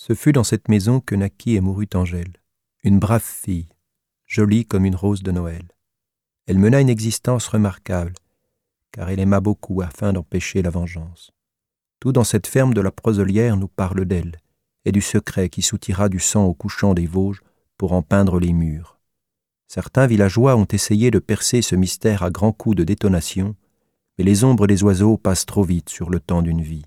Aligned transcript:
Ce 0.00 0.14
fut 0.14 0.30
dans 0.30 0.44
cette 0.44 0.68
maison 0.68 1.00
que 1.00 1.16
naquit 1.16 1.56
et 1.56 1.60
mourut 1.60 1.88
Angèle, 1.92 2.34
une 2.84 3.00
brave 3.00 3.20
fille, 3.20 3.68
jolie 4.26 4.64
comme 4.64 4.84
une 4.84 4.94
rose 4.94 5.24
de 5.24 5.32
Noël. 5.32 5.66
Elle 6.46 6.60
mena 6.60 6.80
une 6.80 6.88
existence 6.88 7.48
remarquable, 7.48 8.14
car 8.92 9.10
elle 9.10 9.18
aima 9.18 9.40
beaucoup 9.40 9.82
afin 9.82 10.12
d'empêcher 10.12 10.62
la 10.62 10.70
vengeance. 10.70 11.32
Tout 11.98 12.12
dans 12.12 12.22
cette 12.22 12.46
ferme 12.46 12.74
de 12.74 12.80
la 12.80 12.92
Proselière 12.92 13.56
nous 13.56 13.66
parle 13.66 14.04
d'elle, 14.04 14.38
et 14.84 14.92
du 14.92 15.00
secret 15.00 15.48
qui 15.48 15.62
soutira 15.62 16.08
du 16.08 16.20
sang 16.20 16.44
au 16.44 16.54
couchant 16.54 16.94
des 16.94 17.06
Vosges 17.06 17.42
pour 17.76 17.92
en 17.92 18.02
peindre 18.02 18.38
les 18.38 18.52
murs. 18.52 19.00
Certains 19.66 20.06
villageois 20.06 20.54
ont 20.54 20.68
essayé 20.70 21.10
de 21.10 21.18
percer 21.18 21.60
ce 21.60 21.74
mystère 21.74 22.22
à 22.22 22.30
grands 22.30 22.52
coups 22.52 22.76
de 22.76 22.84
détonation, 22.84 23.56
mais 24.16 24.24
les 24.24 24.44
ombres 24.44 24.68
des 24.68 24.84
oiseaux 24.84 25.16
passent 25.18 25.44
trop 25.44 25.64
vite 25.64 25.88
sur 25.88 26.08
le 26.08 26.20
temps 26.20 26.42
d'une 26.42 26.62
vie. 26.62 26.86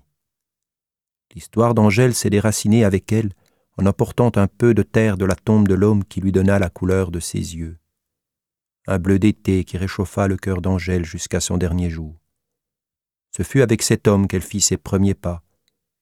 L'histoire 1.34 1.72
d'Angèle 1.72 2.14
s'est 2.14 2.28
déracinée 2.28 2.84
avec 2.84 3.10
elle 3.10 3.32
en 3.78 3.86
apportant 3.86 4.30
un 4.36 4.46
peu 4.46 4.74
de 4.74 4.82
terre 4.82 5.16
de 5.16 5.24
la 5.24 5.34
tombe 5.34 5.66
de 5.66 5.74
l'homme 5.74 6.04
qui 6.04 6.20
lui 6.20 6.30
donna 6.30 6.58
la 6.58 6.68
couleur 6.68 7.10
de 7.10 7.20
ses 7.20 7.56
yeux. 7.56 7.78
Un 8.86 8.98
bleu 8.98 9.18
d'été 9.18 9.64
qui 9.64 9.78
réchauffa 9.78 10.28
le 10.28 10.36
cœur 10.36 10.60
d'Angèle 10.60 11.06
jusqu'à 11.06 11.40
son 11.40 11.56
dernier 11.56 11.88
jour. 11.88 12.14
Ce 13.34 13.42
fut 13.42 13.62
avec 13.62 13.80
cet 13.80 14.08
homme 14.08 14.28
qu'elle 14.28 14.42
fit 14.42 14.60
ses 14.60 14.76
premiers 14.76 15.14
pas, 15.14 15.42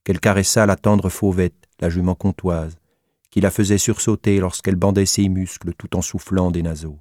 qu'elle 0.02 0.18
caressa 0.18 0.66
la 0.66 0.74
tendre 0.74 1.08
fauvette, 1.10 1.68
la 1.78 1.90
jument 1.90 2.16
comtoise, 2.16 2.78
qui 3.30 3.40
la 3.40 3.52
faisait 3.52 3.78
sursauter 3.78 4.40
lorsqu'elle 4.40 4.74
bandait 4.74 5.06
ses 5.06 5.28
muscles 5.28 5.74
tout 5.74 5.94
en 5.96 6.02
soufflant 6.02 6.50
des 6.50 6.62
naseaux. 6.62 6.98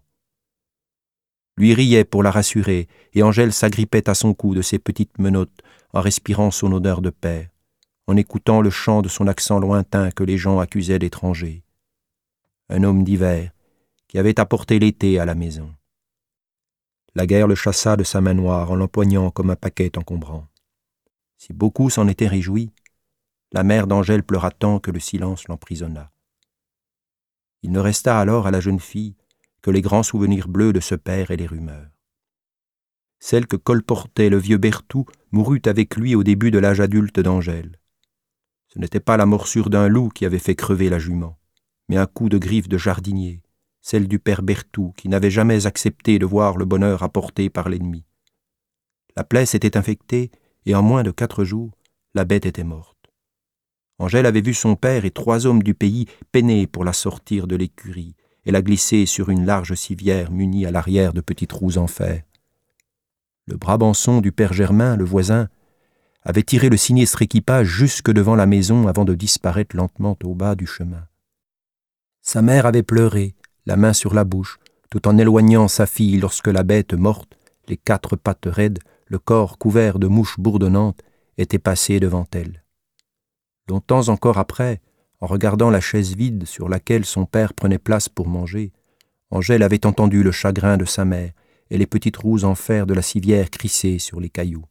Lui 1.57 1.73
riait 1.73 2.05
pour 2.05 2.21
la 2.21 2.29
rassurer, 2.29 2.87
et 3.13 3.23
Angèle 3.23 3.53
s'agrippait 3.53 4.07
à 4.07 4.13
son 4.13 4.35
cou 4.35 4.53
de 4.53 4.61
ses 4.61 4.77
petites 4.77 5.17
menottes 5.17 5.63
en 5.93 6.01
respirant 6.01 6.51
son 6.51 6.71
odeur 6.71 7.01
de 7.01 7.09
père 7.09 7.49
en 8.09 8.17
écoutant 8.17 8.61
le 8.61 8.71
chant 8.71 9.03
de 9.03 9.07
son 9.07 9.27
accent 9.27 9.59
lointain 9.59 10.09
que 10.09 10.23
les 10.23 10.35
gens 10.35 10.57
accusaient 10.57 10.97
d'étranger. 10.97 11.63
Un 12.67 12.83
homme 12.83 13.03
d'hiver 13.03 13.51
qui 14.07 14.17
avait 14.17 14.39
apporté 14.39 14.79
l'été 14.79 15.19
à 15.19 15.25
la 15.25 15.35
maison. 15.35 15.71
La 17.13 17.27
guerre 17.27 17.45
le 17.45 17.53
chassa 17.53 17.97
de 17.97 18.03
sa 18.03 18.19
main 18.19 18.33
noire 18.33 18.71
en 18.71 18.75
l'empoignant 18.75 19.29
comme 19.29 19.51
un 19.51 19.55
paquet 19.55 19.95
encombrant. 19.95 20.47
Si 21.37 21.53
beaucoup 21.53 21.91
s'en 21.91 22.07
étaient 22.07 22.27
réjouis, 22.27 22.71
la 23.51 23.61
mère 23.61 23.85
d'Angèle 23.85 24.23
pleura 24.23 24.49
tant 24.49 24.79
que 24.79 24.89
le 24.89 24.99
silence 24.99 25.47
l'emprisonna. 25.47 26.11
Il 27.61 27.71
ne 27.71 27.79
resta 27.79 28.19
alors 28.19 28.47
à 28.47 28.51
la 28.51 28.59
jeune 28.59 28.79
fille 28.79 29.17
que 29.61 29.69
les 29.69 29.81
grands 29.81 30.01
souvenirs 30.01 30.47
bleus 30.47 30.73
de 30.73 30.79
ce 30.79 30.95
père 30.95 31.29
et 31.29 31.37
les 31.37 31.45
rumeurs. 31.45 31.91
Celle 33.19 33.45
que 33.45 33.55
colportait 33.55 34.29
le 34.29 34.37
vieux 34.37 34.57
Berthoud 34.57 35.05
mourut 35.29 35.61
avec 35.65 35.95
lui 35.95 36.15
au 36.15 36.23
début 36.23 36.49
de 36.49 36.57
l'âge 36.57 36.79
adulte 36.79 37.19
d'Angèle. 37.19 37.79
Ce 38.73 38.79
n'était 38.79 38.99
pas 38.99 39.17
la 39.17 39.25
morsure 39.25 39.69
d'un 39.69 39.87
loup 39.87 40.09
qui 40.09 40.25
avait 40.25 40.39
fait 40.39 40.55
crever 40.55 40.89
la 40.89 40.99
jument, 40.99 41.37
mais 41.87 41.97
un 41.97 42.05
coup 42.05 42.29
de 42.29 42.37
griffe 42.37 42.69
de 42.69 42.77
jardinier, 42.77 43.41
celle 43.81 44.07
du 44.07 44.19
père 44.19 44.43
Berthoud, 44.43 44.93
qui 44.95 45.09
n'avait 45.09 45.31
jamais 45.31 45.65
accepté 45.65 46.19
de 46.19 46.25
voir 46.25 46.57
le 46.57 46.65
bonheur 46.65 47.01
apporté 47.01 47.49
par 47.49 47.69
l'ennemi. 47.69 48.05
La 49.15 49.23
plaie 49.23 49.45
s'était 49.45 49.77
infectée, 49.77 50.31
et 50.65 50.75
en 50.75 50.83
moins 50.83 51.03
de 51.03 51.11
quatre 51.11 51.43
jours, 51.43 51.71
la 52.13 52.25
bête 52.25 52.45
était 52.45 52.63
morte. 52.63 52.97
Angèle 53.97 54.25
avait 54.25 54.41
vu 54.41 54.53
son 54.53 54.75
père 54.75 55.03
et 55.03 55.11
trois 55.11 55.45
hommes 55.45 55.63
du 55.63 55.73
pays 55.73 56.05
peiner 56.31 56.67
pour 56.67 56.85
la 56.85 56.93
sortir 56.93 57.47
de 57.47 57.55
l'écurie 57.55 58.15
et 58.45 58.51
la 58.51 58.61
glisser 58.61 59.05
sur 59.05 59.29
une 59.29 59.45
large 59.45 59.73
civière 59.73 60.31
munie 60.31 60.65
à 60.65 60.71
l'arrière 60.71 61.13
de 61.13 61.21
petites 61.21 61.51
roues 61.51 61.77
en 61.77 61.87
fer. 61.87 62.23
Le 63.45 63.57
Brabançon 63.57 64.21
du 64.21 64.31
père 64.31 64.53
Germain, 64.53 64.95
le 64.95 65.03
voisin, 65.03 65.49
avait 66.23 66.43
tiré 66.43 66.69
le 66.69 66.77
sinistre 66.77 67.21
équipage 67.21 67.67
jusque 67.67 68.11
devant 68.11 68.35
la 68.35 68.45
maison 68.45 68.87
avant 68.87 69.05
de 69.05 69.15
disparaître 69.15 69.75
lentement 69.75 70.17
au 70.23 70.35
bas 70.35 70.55
du 70.55 70.67
chemin. 70.67 71.07
Sa 72.21 72.41
mère 72.41 72.65
avait 72.65 72.83
pleuré, 72.83 73.35
la 73.65 73.77
main 73.77 73.93
sur 73.93 74.13
la 74.13 74.23
bouche, 74.23 74.59
tout 74.89 75.07
en 75.07 75.17
éloignant 75.17 75.67
sa 75.67 75.85
fille 75.85 76.17
lorsque 76.17 76.47
la 76.47 76.63
bête 76.63 76.93
morte, 76.93 77.37
les 77.67 77.77
quatre 77.77 78.15
pattes 78.15 78.47
raides, 78.47 78.79
le 79.07 79.19
corps 79.19 79.57
couvert 79.57 79.99
de 79.99 80.07
mouches 80.07 80.39
bourdonnantes, 80.39 81.01
était 81.37 81.59
passée 81.59 81.99
devant 81.99 82.27
elle. 82.33 82.63
Longtemps 83.67 84.09
encore 84.09 84.37
après, 84.37 84.81
en 85.21 85.27
regardant 85.27 85.69
la 85.69 85.81
chaise 85.81 86.15
vide 86.15 86.45
sur 86.45 86.69
laquelle 86.69 87.05
son 87.05 87.25
père 87.25 87.53
prenait 87.53 87.77
place 87.77 88.09
pour 88.09 88.27
manger, 88.27 88.71
Angèle 89.31 89.63
avait 89.63 89.85
entendu 89.85 90.23
le 90.23 90.31
chagrin 90.31 90.77
de 90.77 90.85
sa 90.85 91.05
mère 91.05 91.31
et 91.69 91.77
les 91.77 91.85
petites 91.85 92.17
roues 92.17 92.43
en 92.43 92.55
fer 92.55 92.87
de 92.87 92.93
la 92.93 93.03
civière 93.03 93.51
crisser 93.51 93.99
sur 93.99 94.19
les 94.19 94.29
cailloux. 94.29 94.65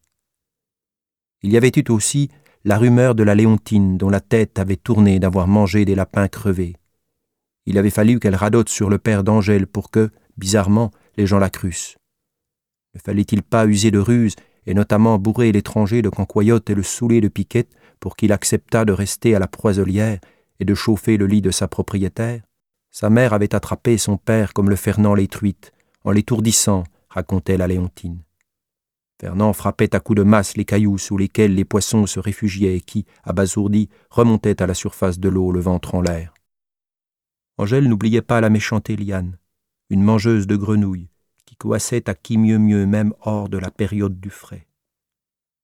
Il 1.42 1.52
y 1.52 1.56
avait 1.56 1.72
eu 1.76 1.84
aussi 1.90 2.30
la 2.64 2.78
rumeur 2.78 3.14
de 3.14 3.22
la 3.22 3.34
Léontine 3.34 3.96
dont 3.96 4.10
la 4.10 4.20
tête 4.20 4.58
avait 4.58 4.76
tourné 4.76 5.20
d'avoir 5.20 5.46
mangé 5.46 5.84
des 5.84 5.94
lapins 5.94 6.28
crevés. 6.28 6.74
Il 7.66 7.78
avait 7.78 7.90
fallu 7.90 8.18
qu'elle 8.18 8.34
radote 8.34 8.68
sur 8.68 8.90
le 8.90 8.98
père 8.98 9.22
d'Angèle 9.22 9.66
pour 9.66 9.90
que, 9.90 10.10
bizarrement, 10.36 10.90
les 11.16 11.26
gens 11.26 11.38
la 11.38 11.50
crussent. 11.50 11.96
Ne 12.94 13.00
fallait-il 13.00 13.42
pas 13.42 13.66
user 13.66 13.90
de 13.90 13.98
ruse, 13.98 14.34
et 14.66 14.74
notamment 14.74 15.18
bourrer 15.18 15.52
l'étranger 15.52 16.02
de 16.02 16.08
cancoyote 16.08 16.68
et 16.70 16.74
le 16.74 16.82
saouler 16.82 17.20
de 17.20 17.28
piquette 17.28 17.70
pour 18.00 18.16
qu'il 18.16 18.32
acceptât 18.32 18.84
de 18.84 18.92
rester 18.92 19.34
à 19.34 19.38
la 19.38 19.48
poiselière 19.48 20.18
et 20.60 20.64
de 20.64 20.74
chauffer 20.74 21.16
le 21.16 21.26
lit 21.26 21.42
de 21.42 21.50
sa 21.50 21.68
propriétaire? 21.68 22.42
Sa 22.90 23.10
mère 23.10 23.32
avait 23.32 23.54
attrapé 23.54 23.96
son 23.96 24.16
père 24.16 24.52
comme 24.52 24.70
le 24.70 24.76
Fernand 24.76 25.14
les 25.14 25.28
truites, 25.28 25.72
en 26.04 26.10
l'étourdissant, 26.10 26.84
racontait 27.08 27.56
la 27.56 27.66
Léontine. 27.66 28.22
Fernand 29.20 29.52
frappait 29.52 29.96
à 29.96 30.00
coups 30.00 30.18
de 30.18 30.22
masse 30.22 30.56
les 30.56 30.64
cailloux 30.64 30.98
sous 30.98 31.16
lesquels 31.16 31.54
les 31.54 31.64
poissons 31.64 32.06
se 32.06 32.20
réfugiaient 32.20 32.76
et 32.76 32.80
qui, 32.80 33.04
abasourdis, 33.24 33.88
remontaient 34.10 34.62
à 34.62 34.66
la 34.66 34.74
surface 34.74 35.18
de 35.18 35.28
l'eau 35.28 35.50
le 35.50 35.60
ventre 35.60 35.96
en 35.96 36.00
l'air. 36.00 36.34
Angèle 37.56 37.88
n'oubliait 37.88 38.22
pas 38.22 38.40
la 38.40 38.50
méchante 38.50 38.90
Eliane, 38.90 39.36
une 39.90 40.04
mangeuse 40.04 40.46
de 40.46 40.54
grenouilles, 40.54 41.10
qui 41.46 41.56
coassait 41.56 42.08
à 42.08 42.14
qui 42.14 42.38
mieux 42.38 42.58
mieux 42.58 42.86
même 42.86 43.12
hors 43.20 43.48
de 43.48 43.58
la 43.58 43.72
période 43.72 44.20
du 44.20 44.30
frais. 44.30 44.68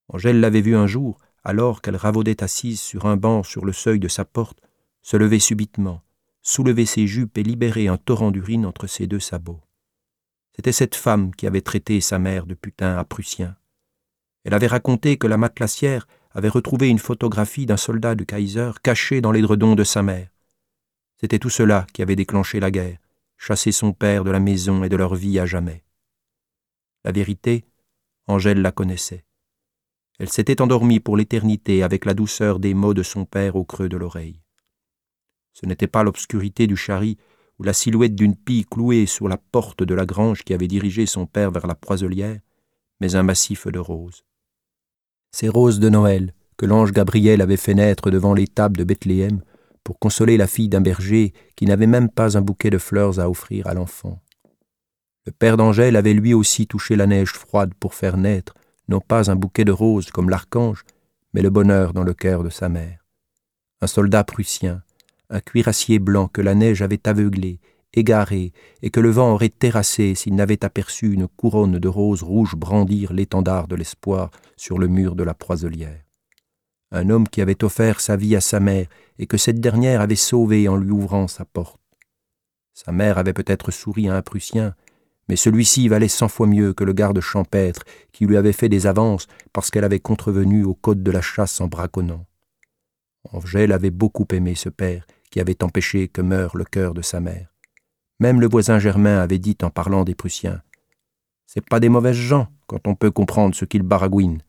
Angèle 0.09 0.41
l'avait 0.41 0.61
vue 0.61 0.75
un 0.75 0.89
jour, 0.89 1.19
alors 1.45 1.81
qu'elle 1.81 1.97
ravaudait 1.97 2.43
assise 2.43 2.81
sur 2.81 3.07
un 3.07 3.17
banc 3.17 3.45
sur 3.45 3.65
le 3.65 3.73
seuil 3.73 4.01
de 4.01 4.09
sa 4.09 4.25
porte, 4.25 4.61
se 5.03 5.17
lever 5.17 5.39
subitement, 5.39 6.03
soulever 6.43 6.87
ses 6.87 7.07
jupes 7.07 7.39
et 7.39 7.43
libérer 7.43 7.87
un 7.87 7.99
torrent 7.99 8.33
d'urine 8.33 8.67
entre 8.67 8.89
ses 8.89 9.07
deux 9.07 9.21
sabots. 9.21 9.61
C'était 10.57 10.73
cette 10.73 10.95
femme 10.95 11.35
qui 11.35 11.47
avait 11.47 11.61
traité 11.61 12.01
sa 12.01 12.19
mère 12.19 12.47
de 12.47 12.55
putain 12.55 12.97
à 12.97 13.05
Prussien. 13.05 13.57
Elle 14.45 14.55
avait 14.55 14.67
raconté 14.67 15.17
que 15.17 15.27
la 15.27 15.37
matelassière 15.37 16.07
avait 16.31 16.49
retrouvé 16.49 16.89
une 16.89 16.99
photographie 16.99 17.67
d'un 17.67 17.77
soldat 17.77 18.15
du 18.15 18.27
Kaiser 18.27 18.71
caché 18.83 19.21
dans 19.21 19.33
l'édredon 19.33 19.75
de 19.75 19.85
sa 19.85 20.03
mère. 20.03 20.29
C'était 21.21 21.39
tout 21.39 21.51
cela 21.51 21.87
qui 21.93 22.03
avait 22.03 22.17
déclenché 22.17 22.61
la 22.61 22.71
guerre, 22.71 22.99
chassé 23.37 23.73
son 23.73 23.93
père 23.93 24.25
de 24.25 24.31
la 24.31 24.41
maison 24.41 24.85
et 24.85 24.89
de 24.89 24.97
leur 24.97 25.15
vie 25.15 25.39
à 25.39 25.47
jamais. 25.47 25.85
La 27.05 27.13
vérité, 27.13 27.65
Angèle 28.27 28.63
la 28.63 28.73
connaissait. 28.73 29.25
Elle 30.19 30.31
s'était 30.31 30.63
endormie 30.63 31.01
pour 31.01 31.17
l'éternité 31.17 31.83
avec 31.83 32.05
la 32.05 32.15
douceur 32.15 32.61
des 32.61 32.75
mots 32.75 32.95
de 32.95 33.03
son 33.03 33.25
père 33.25 33.57
au 33.57 33.65
creux 33.65 33.89
de 33.89 33.97
l'oreille. 33.97 34.41
Ce 35.53 35.67
n'était 35.67 35.89
pas 35.89 36.03
l'obscurité 36.03 36.67
du 36.67 36.77
chari 36.77 37.19
ou 37.59 37.63
la 37.63 37.73
silhouette 37.73 38.15
d'une 38.15 38.37
pie 38.37 38.67
clouée 38.69 39.07
sur 39.07 39.29
la 39.29 39.37
porte 39.37 39.83
de 39.83 39.95
la 39.95 40.07
grange 40.07 40.43
qui 40.43 40.55
avait 40.55 40.69
dirigé 40.69 41.07
son 41.07 41.27
père 41.27 41.51
vers 41.51 41.67
la 41.67 41.75
poiselière, 41.75 42.41
mais 43.01 43.15
un 43.15 43.23
massif 43.23 43.67
de 43.67 43.79
roses. 43.79 44.25
Ces 45.31 45.49
roses 45.49 45.81
de 45.81 45.89
Noël 45.89 46.33
que 46.57 46.67
l'ange 46.67 46.93
Gabriel 46.93 47.41
avait 47.41 47.57
fait 47.57 47.75
naître 47.75 48.11
devant 48.11 48.35
les 48.35 48.47
tables 48.47 48.77
de 48.77 48.85
Bethléem 48.85 49.43
pour 49.83 49.99
consoler 49.99 50.37
la 50.37 50.47
fille 50.47 50.69
d'un 50.69 50.81
berger 50.81 51.33
qui 51.57 51.67
n'avait 51.67 51.87
même 51.87 52.09
pas 52.09 52.39
un 52.39 52.41
bouquet 52.41 52.71
de 52.71 52.79
fleurs 52.79 53.21
à 53.21 53.29
offrir 53.29 53.67
à 53.67 53.75
l'enfant. 53.75 54.21
Le 55.27 55.33
père 55.33 55.57
d'Angèle 55.57 55.97
avait 55.97 56.15
lui 56.15 56.35
aussi 56.35 56.67
touché 56.67 56.97
la 56.97 57.07
neige 57.07 57.33
froide 57.33 57.75
pour 57.75 57.95
faire 57.95 58.17
naître, 58.17 58.55
non 58.89 59.01
pas 59.01 59.31
un 59.31 59.37
bouquet 59.37 59.65
de 59.65 59.73
roses 59.73 60.11
comme 60.11 60.31
l'archange, 60.31 60.85
mais 61.33 61.43
le 61.43 61.51
bonheur 61.51 61.93
dans 61.93 62.05
le 62.05 62.15
cœur 62.15 62.45
de 62.45 62.51
sa 62.51 62.69
mère. 62.69 63.05
Un 63.81 63.87
soldat 63.87 64.25
prussien, 64.25 64.83
un 65.35 65.41
cuirassier 65.41 65.99
blanc 65.99 66.29
que 66.29 66.41
la 66.41 66.55
neige 66.55 66.81
avait 66.81 67.09
aveuglé, 67.09 67.59
égaré, 67.93 68.53
et 68.83 68.91
que 68.91 69.01
le 69.01 69.11
vent 69.11 69.33
aurait 69.33 69.49
terrassé 69.49 70.15
s'il 70.15 70.37
n'avait 70.37 70.65
aperçu 70.65 71.13
une 71.13 71.27
couronne 71.27 71.81
de 71.81 71.89
roses 71.89 72.23
rouges 72.23 72.55
brandir 72.55 73.13
l'étendard 73.13 73.67
de 73.67 73.75
l'espoir 73.75 74.31
sur 74.57 74.79
le 74.79 74.87
mur 74.87 75.17
de 75.17 75.25
la 75.25 75.35
poiselière. 75.35 76.05
Un 76.93 77.11
homme 77.11 77.29
qui 77.29 77.41
avait 77.41 77.65
offert 77.65 77.99
sa 77.99 78.17
vie 78.17 78.37
à 78.37 78.41
sa 78.41 78.61
mère 78.61 78.87
et 79.19 79.27
que 79.27 79.37
cette 79.37 79.61
dernière 79.61 80.01
avait 80.01 80.15
sauvé 80.15 80.69
en 80.69 80.77
lui 80.77 80.93
ouvrant 80.93 81.27
sa 81.27 81.45
porte. 81.45 81.81
Sa 82.73 82.93
mère 82.93 83.19
avait 83.19 83.33
peut-être 83.33 83.73
souri 83.73 84.09
à 84.09 84.15
un 84.15 84.23
Prussien, 84.23 84.77
mais 85.29 85.35
celui-ci 85.35 85.89
valait 85.89 86.07
cent 86.07 86.29
fois 86.29 86.47
mieux 86.47 86.75
que 86.75 86.85
le 86.85 86.93
garde 86.93 87.21
champêtre 87.21 87.83
qui 88.13 88.27
lui 88.27 88.37
avait 88.37 88.53
fait 88.53 88.69
des 88.69 88.87
avances 88.87 89.27
parce 89.53 89.73
qu'elle 89.73 89.85
avait 89.85 89.99
contrevenu 89.99 90.63
au 90.63 90.75
code 90.75 91.03
de 91.03 91.11
la 91.11 91.23
chasse 91.23 91.61
en 91.61 91.67
braconnant. 91.67 92.25
Angèle 93.33 93.73
avait 93.73 93.91
beaucoup 93.91 94.27
aimé 94.31 94.55
ce 94.55 94.69
père 94.69 95.05
qui 95.35 95.41
avait 95.41 95.65
empêché 95.65 96.07
que 96.07 96.21
meure 96.21 96.57
le 96.57 96.63
cœur 96.63 96.95
de 96.95 97.03
sa 97.03 97.19
mère. 97.19 97.53
Même 98.21 98.41
le 98.41 98.47
voisin 98.47 98.79
Germain 98.79 99.19
avait 99.19 99.41
dit 99.41 99.57
en 99.63 99.69
parlant 99.69 100.05
des 100.05 100.15
Prussiens 100.15 100.63
C'est 101.45 101.69
pas 101.69 101.81
des 101.81 101.89
mauvaises 101.89 102.15
gens 102.15 102.47
quand 102.69 102.87
on 102.87 102.95
peut 102.95 103.11
comprendre 103.11 103.53
ce 103.53 103.65
qu'ils 103.65 103.83
baragouinent. 103.83 104.45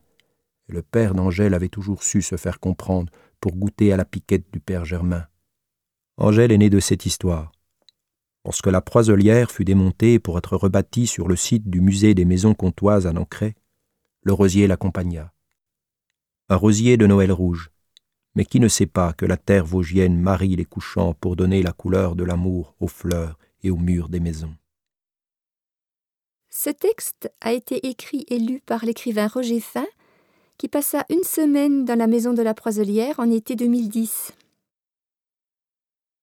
Et 0.70 0.74
le 0.74 0.84
père 0.84 1.16
d'Angèle 1.16 1.56
avait 1.56 1.70
toujours 1.70 2.04
su 2.04 2.22
se 2.22 2.38
faire 2.38 2.60
comprendre 2.60 3.12
pour 3.42 3.56
goûter 3.56 3.94
à 3.94 3.98
la 3.98 4.06
piquette 4.06 4.46
du 4.54 4.60
père 4.60 4.86
Germain. 4.86 5.26
Angèle 6.18 6.52
est 6.52 6.60
née 6.60 6.70
de 6.70 6.80
cette 6.80 7.08
histoire. 7.08 7.52
Lorsque 8.46 8.68
la 8.68 8.82
Proiselière 8.82 9.50
fut 9.50 9.66
démontée 9.66 10.20
pour 10.20 10.38
être 10.38 10.56
rebâtie 10.56 11.08
sur 11.08 11.28
le 11.28 11.36
site 11.36 11.68
du 11.68 11.82
musée 11.82 12.14
des 12.14 12.26
maisons 12.26 12.54
comtoises 12.54 13.08
à 13.08 13.12
Nancray, 13.12 13.56
le 14.22 14.34
rosier 14.34 14.68
l'accompagna. 14.68 15.34
Un 16.48 16.58
rosier 16.58 16.96
de 16.96 17.08
Noël 17.08 17.32
rouge, 17.32 17.72
mais 18.36 18.46
qui 18.46 18.60
ne 18.60 18.68
sait 18.68 18.86
pas 18.86 19.14
que 19.14 19.26
la 19.26 19.38
terre 19.38 19.66
vosgienne 19.66 20.20
marie 20.20 20.56
les 20.56 20.66
couchants 20.66 21.14
pour 21.14 21.36
donner 21.36 21.64
la 21.64 21.72
couleur 21.72 22.16
de 22.16 22.24
l'amour 22.24 22.76
aux 22.80 22.88
fleurs 22.88 23.38
et 23.64 23.72
aux 23.72 23.78
murs 23.78 24.10
des 24.10 24.20
maisons. 24.20 24.54
Ce 26.50 26.70
texte 26.70 27.32
a 27.42 27.54
été 27.54 27.88
écrit 27.88 28.26
et 28.30 28.40
lu 28.40 28.62
par 28.66 28.86
l'écrivain 28.86 29.28
Roger 29.28 29.60
Fin, 29.60 29.88
qui 30.58 30.70
passa 30.70 31.06
une 31.10 31.24
semaine 31.24 31.84
dans 31.84 31.98
la 31.98 32.08
maison 32.08 32.34
de 32.34 32.42
la 32.42 32.54
Proiselière 32.54 33.20
en 33.20 33.30
été 33.30 33.56
2010. 33.56 34.32